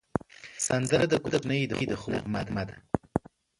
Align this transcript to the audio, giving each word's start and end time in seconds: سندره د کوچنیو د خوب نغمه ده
سندره 0.67 1.05
د 1.09 1.13
کوچنیو 1.23 1.85
د 1.91 1.93
خوب 2.01 2.15
نغمه 2.33 2.63
ده 2.69 2.75